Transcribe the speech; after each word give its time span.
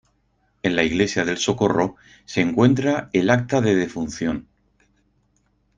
En 0.63 0.75
la 0.75 0.81
Iglesia 0.81 1.25
del 1.25 1.37
Socorro 1.37 1.95
se 2.25 2.41
encuentra 2.41 3.11
el 3.13 3.29
acta 3.29 3.61
de 3.61 3.75
defunción. 3.75 4.47